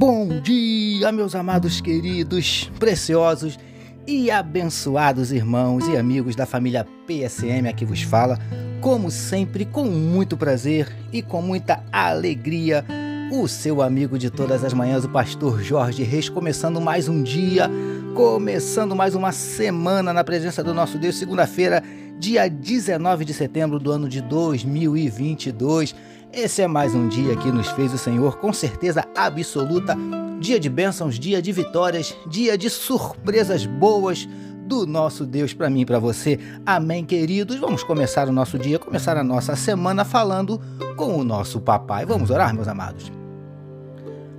Bom 0.00 0.40
dia, 0.40 1.12
meus 1.12 1.34
amados 1.34 1.78
queridos, 1.78 2.72
preciosos 2.78 3.58
e 4.06 4.30
abençoados 4.30 5.30
irmãos 5.30 5.86
e 5.88 5.94
amigos 5.94 6.34
da 6.34 6.46
família 6.46 6.86
PSM 7.06 7.68
aqui 7.68 7.84
vos 7.84 8.00
fala, 8.00 8.38
como 8.80 9.10
sempre, 9.10 9.66
com 9.66 9.84
muito 9.84 10.38
prazer 10.38 10.88
e 11.12 11.20
com 11.20 11.42
muita 11.42 11.84
alegria, 11.92 12.82
o 13.30 13.46
seu 13.46 13.82
amigo 13.82 14.18
de 14.18 14.30
todas 14.30 14.64
as 14.64 14.72
manhãs, 14.72 15.04
o 15.04 15.08
pastor 15.10 15.62
Jorge 15.62 16.02
Reis, 16.02 16.30
começando 16.30 16.80
mais 16.80 17.06
um 17.06 17.22
dia, 17.22 17.70
começando 18.14 18.96
mais 18.96 19.14
uma 19.14 19.32
semana 19.32 20.14
na 20.14 20.24
presença 20.24 20.64
do 20.64 20.72
nosso 20.72 20.96
Deus, 20.96 21.18
segunda-feira, 21.18 21.82
dia 22.18 22.48
19 22.48 23.26
de 23.26 23.34
setembro 23.34 23.78
do 23.78 23.90
ano 23.90 24.08
de 24.08 24.22
2022. 24.22 25.94
Esse 26.32 26.62
é 26.62 26.68
mais 26.68 26.94
um 26.94 27.08
dia 27.08 27.34
que 27.34 27.50
nos 27.50 27.68
fez 27.70 27.92
o 27.92 27.98
Senhor, 27.98 28.36
com 28.36 28.52
certeza 28.52 29.04
absoluta. 29.16 29.96
Dia 30.38 30.60
de 30.60 30.70
bênçãos, 30.70 31.18
dia 31.18 31.42
de 31.42 31.50
vitórias, 31.50 32.16
dia 32.24 32.56
de 32.56 32.70
surpresas 32.70 33.66
boas 33.66 34.28
do 34.64 34.86
nosso 34.86 35.26
Deus 35.26 35.52
para 35.52 35.68
mim 35.68 35.80
e 35.80 35.84
para 35.84 35.98
você. 35.98 36.38
Amém, 36.64 37.04
queridos. 37.04 37.56
Vamos 37.56 37.82
começar 37.82 38.28
o 38.28 38.32
nosso 38.32 38.56
dia, 38.60 38.78
começar 38.78 39.16
a 39.16 39.24
nossa 39.24 39.56
semana 39.56 40.04
falando 40.04 40.60
com 40.96 41.16
o 41.16 41.24
nosso 41.24 41.60
papai. 41.60 42.06
Vamos 42.06 42.30
orar, 42.30 42.54
meus 42.54 42.68
amados. 42.68 43.10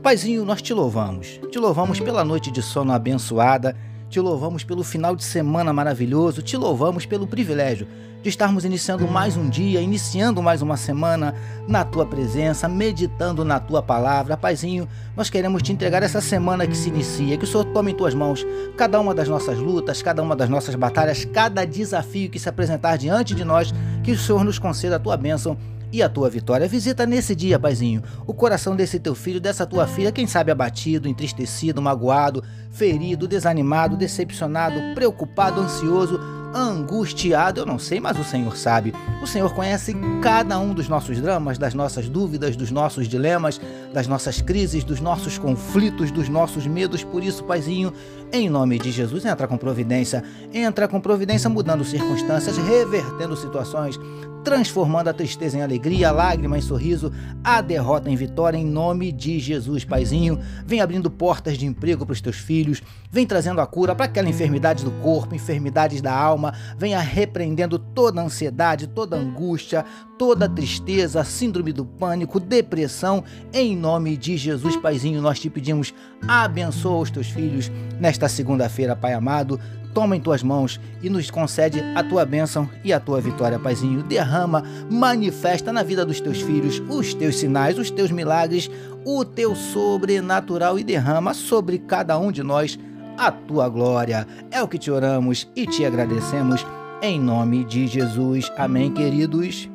Paizinho, 0.02 0.46
nós 0.46 0.62
te 0.62 0.74
louvamos. 0.74 1.42
Te 1.52 1.60
louvamos 1.60 2.00
pela 2.00 2.24
noite 2.24 2.52
de 2.52 2.62
sono 2.62 2.94
abençoada. 2.94 3.76
Te 4.12 4.20
louvamos 4.20 4.66
pelo 4.66 4.84
final 4.84 5.16
de 5.16 5.24
semana 5.24 5.72
maravilhoso. 5.72 6.42
Te 6.42 6.58
louvamos 6.58 7.06
pelo 7.06 7.26
privilégio 7.26 7.88
de 8.22 8.28
estarmos 8.28 8.66
iniciando 8.66 9.08
mais 9.08 9.38
um 9.38 9.48
dia, 9.48 9.80
iniciando 9.80 10.44
mais 10.44 10.62
uma 10.62 10.76
semana 10.76 11.34
na 11.66 11.86
tua 11.86 12.06
presença, 12.06 12.68
meditando 12.68 13.46
na 13.46 13.58
tua 13.58 13.82
palavra. 13.82 14.36
Paizinho, 14.36 14.86
nós 15.16 15.30
queremos 15.30 15.64
te 15.64 15.72
entregar 15.72 16.04
essa 16.04 16.20
semana 16.20 16.68
que 16.68 16.76
se 16.76 16.90
inicia, 16.90 17.38
que 17.38 17.46
o 17.46 17.48
Senhor 17.48 17.64
tome 17.64 17.94
em 17.94 17.96
tuas 17.96 18.14
mãos 18.14 18.46
cada 18.76 19.00
uma 19.00 19.16
das 19.16 19.30
nossas 19.30 19.58
lutas, 19.58 20.02
cada 20.02 20.22
uma 20.22 20.36
das 20.36 20.50
nossas 20.50 20.76
batalhas, 20.76 21.24
cada 21.24 21.64
desafio 21.64 22.30
que 22.30 22.38
se 22.38 22.50
apresentar 22.50 22.98
diante 22.98 23.34
de 23.34 23.46
nós, 23.46 23.74
que 24.04 24.12
o 24.12 24.18
Senhor 24.18 24.44
nos 24.44 24.60
conceda 24.60 24.98
a 24.98 25.00
tua 25.00 25.16
bênção 25.16 25.58
e 25.92 26.02
a 26.02 26.10
tua 26.10 26.30
vitória. 26.30 26.68
Visita 26.68 27.06
nesse 27.06 27.36
dia, 27.36 27.60
Paizinho, 27.60 28.02
o 28.26 28.34
coração 28.34 28.76
desse 28.76 29.00
teu 29.00 29.16
filho, 29.16 29.40
dessa 29.40 29.66
tua 29.66 29.88
filha, 29.88 30.12
quem 30.12 30.26
sabe 30.28 30.52
abatido, 30.52 31.08
entristecido, 31.08 31.82
magoado, 31.82 32.44
ferido, 32.72 33.28
desanimado, 33.28 33.98
decepcionado, 33.98 34.96
preocupado, 34.96 35.62
ansioso 35.62 36.41
angustiado, 36.54 37.60
eu 37.60 37.66
não 37.66 37.80
sei, 37.80 38.00
mas 38.00 38.18
o 38.20 38.24
Senhor 38.24 38.56
sabe. 38.56 38.94
O 39.22 39.28
Senhor 39.28 39.54
conhece 39.54 39.96
cada 40.22 40.60
um 40.60 40.74
dos 40.74 40.88
nossos 40.88 41.20
dramas, 41.20 41.58
das 41.58 41.74
nossas 41.74 42.10
dúvidas, 42.10 42.56
dos 42.56 42.72
nossos 42.72 43.08
dilemas, 43.08 43.60
das 43.94 44.08
nossas 44.08 44.42
crises, 44.42 44.84
dos 44.84 45.00
nossos 45.00 45.38
conflitos, 45.38 46.12
dos 46.12 46.28
nossos 46.28 46.66
medos. 46.68 47.04
Por 47.04 47.24
isso, 47.24 47.44
Paizinho, 47.44 47.94
em 48.32 48.50
nome 48.50 48.80
de 48.80 48.92
Jesus, 48.92 49.26
entra 49.26 49.48
com 49.48 49.58
providência, 49.58 50.24
entra 50.54 50.88
com 50.88 51.00
providência, 51.00 51.50
mudando 51.50 51.84
circunstâncias, 51.84 52.58
revertendo 52.58 53.36
situações, 53.36 54.00
transformando 54.44 55.10
a 55.10 55.14
tristeza 55.14 55.58
em 55.58 55.62
alegria, 55.62 56.10
a 56.10 56.12
lágrima 56.12 56.58
em 56.58 56.62
sorriso, 56.62 57.12
a 57.44 57.62
derrota 57.62 58.10
em 58.10 58.16
vitória, 58.16 58.58
em 58.58 58.66
nome 58.66 59.12
de 59.12 59.40
Jesus, 59.40 59.84
Paizinho. 59.84 60.40
Vem 60.66 60.82
abrindo 60.82 61.12
portas 61.12 61.58
de 61.58 61.66
emprego 61.66 62.06
para 62.06 62.14
os 62.14 62.22
teus 62.22 62.38
filhos, 62.38 62.82
vem 63.12 63.26
trazendo 63.26 63.62
a 63.62 63.68
cura 63.68 63.94
para 63.94 64.06
aquela 64.06 64.30
enfermidade 64.30 64.84
do 64.84 64.92
corpo, 65.02 65.36
enfermidades 65.36 66.02
da 66.02 66.14
alma, 66.14 66.41
venha 66.78 67.00
repreendendo 67.00 67.78
toda 67.78 68.22
ansiedade, 68.22 68.88
toda 68.88 69.18
angústia, 69.18 69.86
toda 70.18 70.48
tristeza, 70.48 71.24
síndrome 71.24 71.74
do 71.74 71.86
pânico, 71.86 72.40
depressão, 72.40 73.24
em 73.54 73.76
nome 73.76 74.16
de 74.16 74.38
Jesus, 74.38 74.76
Paizinho, 74.76 75.22
nós 75.22 75.40
te 75.40 75.50
pedimos, 75.50 75.94
abençoa 76.28 77.00
os 77.00 77.12
teus 77.12 77.28
filhos 77.28 77.72
nesta 78.00 78.30
segunda-feira, 78.30 78.96
Pai 78.96 79.14
amado. 79.14 79.60
Toma 79.94 80.16
em 80.16 80.22
tuas 80.22 80.42
mãos 80.42 80.80
e 81.02 81.10
nos 81.10 81.30
concede 81.30 81.82
a 81.96 82.04
tua 82.04 82.26
bênção 82.26 82.70
e 82.84 82.94
a 82.94 83.00
tua 83.00 83.20
vitória, 83.20 83.60
Paizinho. 83.60 84.04
Derrama, 84.04 84.64
manifesta 84.90 85.74
na 85.74 85.84
vida 85.84 86.06
dos 86.06 86.22
teus 86.22 86.42
filhos 86.42 86.82
os 86.88 87.14
teus 87.14 87.38
sinais, 87.38 87.78
os 87.78 87.92
teus 87.92 88.10
milagres, 88.10 88.70
o 89.04 89.26
teu 89.26 89.54
sobrenatural 89.56 90.80
e 90.80 90.84
derrama 90.84 91.34
sobre 91.34 91.78
cada 91.78 92.18
um 92.18 92.32
de 92.32 92.42
nós 92.42 92.80
a 93.18 93.32
tua 93.32 93.70
glória. 93.70 94.28
É 94.50 94.62
o 94.62 94.68
que 94.68 94.78
te 94.78 94.92
oramos 94.92 95.50
e 95.56 95.66
te 95.66 95.86
agradecemos 95.86 96.66
em 97.02 97.20
nome 97.20 97.64
de 97.64 97.88
Jesus. 97.88 98.52
Amém, 98.58 98.92
queridos. 98.92 99.70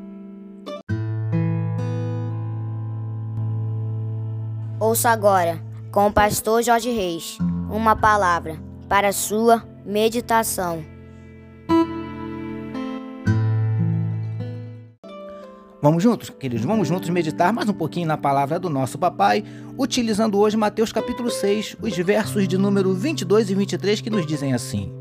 Ouça 4.78 5.10
agora, 5.10 5.60
com 5.90 6.06
o 6.06 6.12
pastor 6.12 6.62
Jorge 6.62 6.90
Reis, 6.90 7.38
uma 7.70 7.96
palavra 7.96 8.56
para 8.88 9.12
sua 9.12 9.62
Meditação. 9.84 10.95
Vamos 15.86 16.02
juntos, 16.02 16.30
queridos, 16.30 16.64
vamos 16.64 16.88
juntos 16.88 17.08
meditar 17.10 17.52
mais 17.52 17.68
um 17.68 17.72
pouquinho 17.72 18.08
na 18.08 18.16
palavra 18.16 18.58
do 18.58 18.68
nosso 18.68 18.98
papai, 18.98 19.44
utilizando 19.78 20.36
hoje 20.36 20.56
Mateus 20.56 20.90
capítulo 20.90 21.30
6, 21.30 21.76
os 21.80 21.96
versos 21.98 22.48
de 22.48 22.58
número 22.58 22.92
22 22.92 23.50
e 23.50 23.54
23 23.54 24.00
que 24.00 24.10
nos 24.10 24.26
dizem 24.26 24.52
assim: 24.52 24.92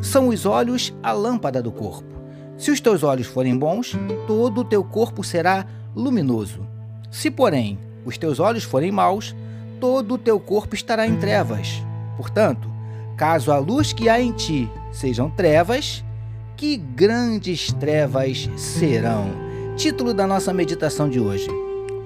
São 0.00 0.28
os 0.28 0.46
olhos 0.46 0.94
a 1.02 1.12
lâmpada 1.12 1.62
do 1.62 1.70
corpo. 1.70 2.08
Se 2.56 2.70
os 2.70 2.80
teus 2.80 3.02
olhos 3.02 3.26
forem 3.26 3.54
bons, 3.54 3.98
todo 4.26 4.62
o 4.62 4.64
teu 4.64 4.82
corpo 4.82 5.22
será 5.22 5.66
luminoso. 5.94 6.66
Se, 7.10 7.30
porém, 7.30 7.78
os 8.02 8.16
teus 8.16 8.40
olhos 8.40 8.64
forem 8.64 8.90
maus, 8.90 9.36
todo 9.78 10.14
o 10.14 10.18
teu 10.18 10.40
corpo 10.40 10.74
estará 10.74 11.06
em 11.06 11.16
trevas. 11.16 11.82
Portanto, 12.16 12.66
Caso 13.14 13.52
a 13.52 13.58
luz 13.58 13.92
que 13.92 14.08
há 14.08 14.18
em 14.18 14.32
ti 14.32 14.70
sejam 14.90 15.28
trevas, 15.28 16.02
que 16.56 16.78
grandes 16.78 17.70
trevas 17.74 18.48
serão. 18.56 19.43
Título 19.76 20.14
da 20.14 20.24
nossa 20.24 20.54
meditação 20.54 21.08
de 21.08 21.18
hoje: 21.18 21.48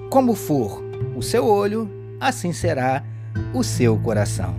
Como 0.09 0.33
for 0.33 0.83
o 1.15 1.21
seu 1.21 1.45
olho, 1.45 1.87
assim 2.19 2.51
será 2.51 3.03
o 3.53 3.63
seu 3.63 3.97
coração. 3.99 4.55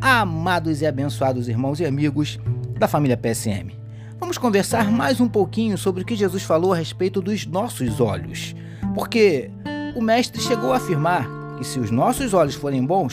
Amados 0.00 0.80
e 0.80 0.86
abençoados 0.86 1.48
irmãos 1.48 1.80
e 1.80 1.84
amigos 1.84 2.38
da 2.78 2.86
família 2.86 3.16
PSM, 3.16 3.72
vamos 4.18 4.38
conversar 4.38 4.92
mais 4.92 5.20
um 5.20 5.28
pouquinho 5.28 5.76
sobre 5.76 6.02
o 6.02 6.06
que 6.06 6.14
Jesus 6.14 6.44
falou 6.44 6.72
a 6.72 6.76
respeito 6.76 7.20
dos 7.20 7.46
nossos 7.46 8.00
olhos. 8.00 8.54
Porque 8.94 9.50
o 9.96 10.00
Mestre 10.00 10.40
chegou 10.40 10.72
a 10.72 10.76
afirmar 10.76 11.28
que 11.58 11.64
se 11.64 11.80
os 11.80 11.90
nossos 11.90 12.32
olhos 12.32 12.54
forem 12.54 12.86
bons, 12.86 13.12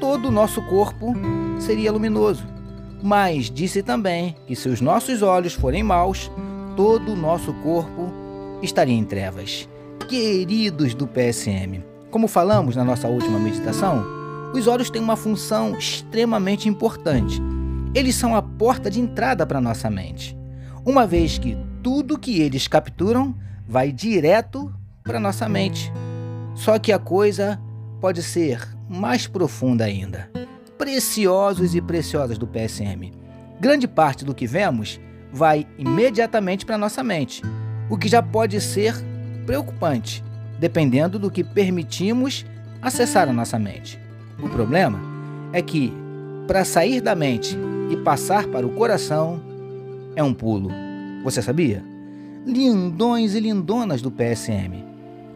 todo 0.00 0.28
o 0.28 0.32
nosso 0.32 0.62
corpo 0.62 1.12
seria 1.58 1.90
luminoso. 1.90 2.46
Mas 3.02 3.50
disse 3.50 3.82
também 3.82 4.36
que 4.46 4.54
se 4.54 4.68
os 4.68 4.80
nossos 4.80 5.22
olhos 5.22 5.54
forem 5.54 5.82
maus, 5.82 6.30
todo 6.76 7.12
o 7.12 7.16
nosso 7.16 7.52
corpo 7.54 8.05
estaria 8.62 8.94
em 8.94 9.04
trevas. 9.04 9.68
Queridos 10.08 10.94
do 10.94 11.06
PSM, 11.06 11.82
como 12.10 12.28
falamos 12.28 12.76
na 12.76 12.84
nossa 12.84 13.08
última 13.08 13.38
meditação, 13.38 14.04
os 14.54 14.66
olhos 14.66 14.90
têm 14.90 15.02
uma 15.02 15.16
função 15.16 15.76
extremamente 15.76 16.68
importante. 16.68 17.40
Eles 17.94 18.14
são 18.14 18.34
a 18.34 18.42
porta 18.42 18.90
de 18.90 19.00
entrada 19.00 19.46
para 19.46 19.60
nossa 19.60 19.90
mente, 19.90 20.36
uma 20.84 21.06
vez 21.06 21.38
que 21.38 21.56
tudo 21.82 22.18
que 22.18 22.40
eles 22.40 22.68
capturam 22.68 23.34
vai 23.66 23.90
direto 23.90 24.72
para 25.02 25.20
nossa 25.20 25.48
mente. 25.48 25.92
Só 26.54 26.78
que 26.78 26.92
a 26.92 26.98
coisa 26.98 27.60
pode 28.00 28.22
ser 28.22 28.66
mais 28.88 29.26
profunda 29.26 29.84
ainda. 29.84 30.30
Preciosos 30.78 31.74
e 31.74 31.80
preciosas 31.80 32.38
do 32.38 32.46
PSM. 32.46 33.12
Grande 33.60 33.88
parte 33.88 34.24
do 34.24 34.34
que 34.34 34.46
vemos 34.46 35.00
vai 35.32 35.66
imediatamente 35.78 36.64
para 36.64 36.78
nossa 36.78 37.02
mente, 37.02 37.42
o 37.88 37.96
que 37.96 38.08
já 38.08 38.22
pode 38.22 38.60
ser 38.60 38.94
preocupante, 39.44 40.22
dependendo 40.58 41.18
do 41.18 41.30
que 41.30 41.44
permitimos 41.44 42.44
acessar 42.82 43.28
a 43.28 43.32
nossa 43.32 43.58
mente. 43.58 43.98
O 44.42 44.48
problema 44.48 44.98
é 45.52 45.62
que, 45.62 45.92
para 46.46 46.64
sair 46.64 47.00
da 47.00 47.14
mente 47.14 47.56
e 47.90 47.96
passar 47.96 48.46
para 48.46 48.66
o 48.66 48.70
coração, 48.70 49.40
é 50.14 50.22
um 50.22 50.34
pulo. 50.34 50.70
Você 51.24 51.40
sabia? 51.40 51.82
Lindões 52.44 53.34
e 53.34 53.40
lindonas 53.40 54.02
do 54.02 54.10
PSM. 54.10 54.84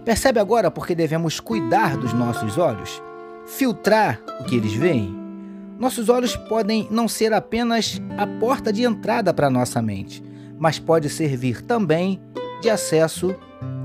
Percebe 0.05 0.41
agora 0.41 0.71
por 0.71 0.87
que 0.87 0.95
devemos 0.95 1.41
cuidar 1.41 1.97
dos 1.97 2.13
nossos 2.13 2.57
olhos? 2.59 3.01
filtrar 3.51 4.21
o 4.41 4.45
que 4.45 4.57
eles 4.57 4.73
veem, 4.73 5.15
nossos 5.79 6.09
olhos 6.09 6.37
podem 6.37 6.87
não 6.91 7.09
ser 7.09 7.33
apenas 7.33 8.01
a 8.17 8.27
porta 8.27 8.73
de 8.73 8.85
entrada 8.85 9.35
para 9.35 9.51
nossa 9.51 9.83
mente, 9.83 10.23
mas 10.59 10.79
pode 10.79 11.09
servir 11.09 11.63
também 11.63 12.21
de 12.61 12.69
acesso 12.69 13.35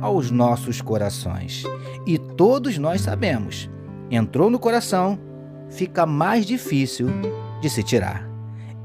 aos 0.01 0.29
nossos 0.31 0.81
corações. 0.81 1.63
E 2.05 2.17
todos 2.17 2.77
nós 2.77 3.01
sabemos, 3.01 3.69
entrou 4.11 4.49
no 4.49 4.59
coração, 4.59 5.17
fica 5.69 6.05
mais 6.05 6.45
difícil 6.45 7.07
de 7.61 7.69
se 7.69 7.81
tirar. 7.83 8.27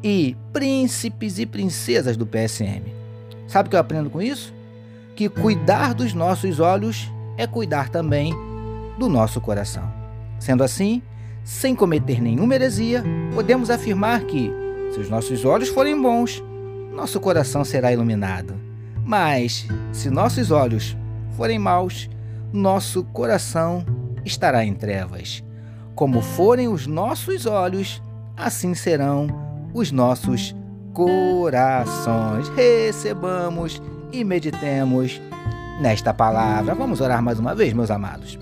E 0.03 0.37
príncipes 0.53 1.39
e 1.39 1.45
princesas 1.45 2.17
do 2.17 2.27
PSM. 2.27 2.85
Sabe 3.47 3.67
o 3.67 3.71
que 3.71 3.77
eu 3.77 3.81
aprendo 3.81 4.09
com 4.09 4.23
isso? 4.23 4.55
Que 5.15 5.29
cuidar 5.29 5.93
dos 5.93 6.15
nossos 6.15 6.61
olhos 6.61 7.11
é 7.37 7.47
cuidar 7.47 7.89
também 7.91 8.33
do 8.99 9.09
nosso 9.09 9.41
coração. 9.41 9.93
Sendo 10.39 10.63
assim, 10.63 11.03
sem 11.45 11.75
cometer 11.75 12.21
nenhuma 12.21 12.55
heresia, 12.55 13.05
podemos 13.35 13.71
afirmar 13.71 14.23
que, 14.23 14.51
se 14.93 15.01
os 15.01 15.11
nossos 15.11 15.45
olhos 15.45 15.69
forem 15.69 16.01
bons, 16.01 16.43
nosso 16.95 17.21
coração 17.21 17.65
será 17.65 17.93
iluminado. 17.93 18.70
Mas, 19.05 19.67
se 19.93 20.11
nossos 20.11 20.51
olhos 20.51 20.97
forem 21.37 21.59
maus, 21.59 22.09
nosso 22.53 23.05
coração 23.05 23.85
estará 24.25 24.65
em 24.65 24.75
trevas. 24.75 25.43
Como 25.95 26.21
forem 26.21 26.69
os 26.69 26.87
nossos 26.87 27.47
olhos, 27.47 28.03
assim 28.37 28.75
serão 28.75 29.29
os 29.73 29.93
nossos 29.93 30.55
corações. 30.93 32.49
Recebamos 32.51 33.81
e 34.13 34.25
meditemos 34.25 35.21
nesta 35.81 36.13
palavra. 36.13 36.75
Vamos 36.75 37.01
orar 37.01 37.23
mais 37.23 37.39
uma 37.39 37.55
vez, 37.55 37.73
meus 37.73 37.91
amados. 37.91 38.39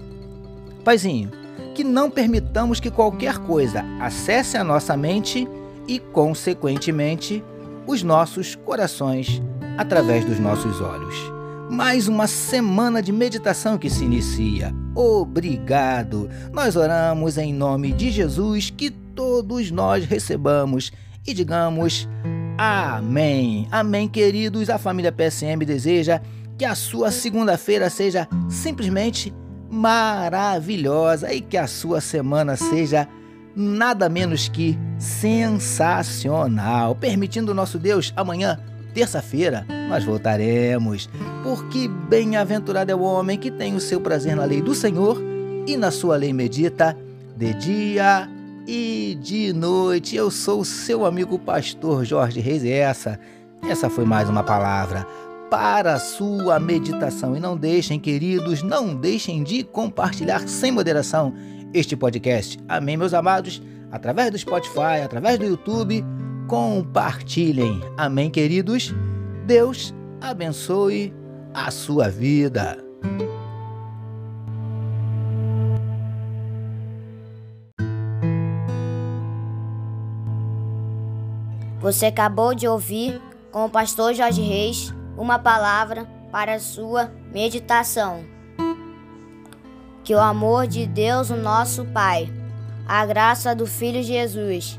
Paizinho, 0.85 1.31
que 1.75 1.85
não 1.85 2.11
permitamos 2.11 2.81
que 2.81 2.91
qualquer 2.91 3.39
coisa 3.39 3.85
acesse 4.01 4.57
a 4.57 4.65
nossa 4.65 4.97
mente 4.97 5.49
e, 5.87 5.99
consequentemente, 5.99 7.45
os 7.87 8.03
nossos 8.03 8.55
corações 8.55 9.43
através 9.79 10.25
dos 10.25 10.39
nossos 10.41 10.81
olhos. 10.81 11.15
Mais 11.71 12.09
uma 12.09 12.27
semana 12.27 13.01
de 13.01 13.13
meditação 13.13 13.79
que 13.79 13.89
se 13.89 14.05
inicia. 14.05 14.75
Obrigado! 14.95 16.29
Nós 16.53 16.75
oramos 16.77 17.39
em 17.39 17.55
nome 17.55 17.93
de 17.93 18.11
Jesus 18.11 18.71
que 18.71 18.91
todos 18.91 19.71
nós 19.71 20.05
recebamos 20.05 20.91
e 21.27 21.33
digamos 21.33 22.09
amém. 22.59 23.69
Amém, 23.71 24.09
queridos. 24.09 24.69
A 24.69 24.79
família 24.79 25.13
PSM 25.13 25.65
deseja 25.65 26.21
que 26.57 26.65
a 26.65 26.75
sua 26.75 27.13
segunda-feira 27.13 27.89
seja 27.89 28.27
simplesmente 28.49 29.33
maravilhosa 29.71 31.33
e 31.33 31.41
que 31.41 31.57
a 31.57 31.69
sua 31.69 32.01
semana 32.01 32.57
seja 32.57 33.07
nada 33.55 34.09
menos 34.09 34.49
que 34.49 34.77
sensacional. 34.99 36.95
Permitindo 36.95 37.55
nosso 37.55 37.79
Deus, 37.79 38.13
amanhã, 38.17 38.59
terça-feira, 38.95 39.67
nós 39.89 40.05
voltaremos. 40.05 41.09
Porque 41.43 41.89
bem-aventurado 42.09 42.91
é 42.91 42.95
o 42.95 43.01
homem 43.01 43.39
que 43.39 43.51
tem 43.51 43.75
o 43.75 43.81
seu 43.81 44.01
prazer 44.01 44.37
na 44.37 44.45
lei 44.45 44.61
do 44.61 44.75
Senhor 44.75 45.21
e 45.67 45.77
na 45.77 45.91
sua 45.91 46.17
lei 46.17 46.33
medita 46.33 46.97
de 47.37 47.55
dia 47.55 48.29
e 48.67 49.17
de 49.23 49.53
noite. 49.53 50.17
Eu 50.17 50.31
sou 50.31 50.61
o 50.61 50.65
seu 50.65 51.07
amigo 51.07 51.39
pastor 51.39 52.05
Jorge 52.05 52.41
Reis 52.41 52.63
e 52.65 52.71
essa, 52.71 53.19
essa 53.69 53.89
foi 53.89 54.05
mais 54.05 54.29
uma 54.29 54.43
palavra 54.43 55.07
para 55.51 55.95
a 55.95 55.99
sua 55.99 56.59
meditação. 56.61 57.37
E 57.37 57.41
não 57.41 57.57
deixem, 57.57 57.99
queridos, 57.99 58.63
não 58.63 58.95
deixem 58.95 59.43
de 59.43 59.65
compartilhar 59.65 60.47
sem 60.47 60.71
moderação 60.71 61.35
este 61.73 61.97
podcast. 61.97 62.59
Amém, 62.69 62.97
meus 62.97 63.15
amados? 63.15 63.63
Através 63.91 64.31
do 64.31 64.39
Spotify, 64.39 65.03
através 65.03 65.39
do 65.39 65.47
YouTube, 65.47 66.05
compartilhem. 66.49 67.83
Amém, 67.97 68.31
queridos? 68.31 68.95
Deus 69.47 69.95
abençoe 70.21 71.15
a 71.53 71.71
sua 71.71 72.09
vida. 72.09 72.83
Você 81.81 82.07
acabou 82.07 82.55
de 82.55 82.67
ouvir 82.67 83.21
com 83.53 83.67
o 83.67 83.71
pastor 83.71 84.15
Jorge 84.15 84.43
Reis 84.43 84.93
uma 85.17 85.39
palavra 85.39 86.07
para 86.33 86.55
a 86.55 86.61
sua 86.61 87.13
meditação. 87.33 88.25
Que 90.03 90.15
o 90.15 90.19
amor 90.19 90.67
de 90.67 90.87
Deus, 90.87 91.31
o 91.31 91.37
nosso 91.37 91.85
Pai, 91.85 92.33
a 92.87 93.05
graça 93.05 93.55
do 93.55 93.67
Filho 93.67 94.03
Jesus 94.03 94.79